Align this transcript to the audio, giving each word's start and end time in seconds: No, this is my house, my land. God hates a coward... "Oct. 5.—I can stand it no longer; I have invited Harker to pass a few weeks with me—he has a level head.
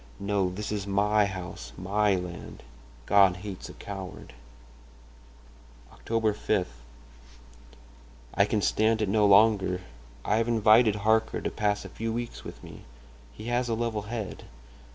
No, 0.19 0.49
this 0.49 0.71
is 0.71 0.87
my 0.87 1.27
house, 1.27 1.73
my 1.77 2.15
land. 2.15 2.63
God 3.05 3.35
hates 3.45 3.69
a 3.69 3.73
coward... 3.73 4.33
"Oct. 5.93 6.05
5.—I 6.09 8.45
can 8.45 8.63
stand 8.63 9.03
it 9.03 9.09
no 9.09 9.27
longer; 9.27 9.81
I 10.25 10.37
have 10.37 10.47
invited 10.47 10.95
Harker 10.95 11.39
to 11.39 11.51
pass 11.51 11.85
a 11.85 11.89
few 11.89 12.11
weeks 12.11 12.43
with 12.43 12.63
me—he 12.63 13.43
has 13.45 13.69
a 13.69 13.75
level 13.75 14.01
head. 14.09 14.45